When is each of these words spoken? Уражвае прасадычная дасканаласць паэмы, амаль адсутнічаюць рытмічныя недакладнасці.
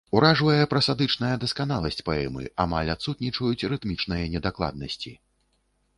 Уражвае 0.17 0.63
прасадычная 0.71 1.33
дасканаласць 1.43 2.01
паэмы, 2.09 2.43
амаль 2.65 2.91
адсутнічаюць 2.95 3.67
рытмічныя 3.75 4.25
недакладнасці. 4.37 5.15